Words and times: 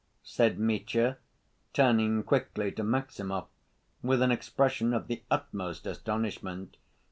said 0.23 0.57
Mitya, 0.57 1.19
turning 1.73 2.23
quickly 2.23 2.71
to 2.71 2.81
Maximov 2.83 3.45
with 4.01 4.23
an 4.23 4.31
expression 4.31 4.95
of 4.95 5.05
the 5.05 5.21
utmost 5.29 5.85
astonishment. 5.85 6.77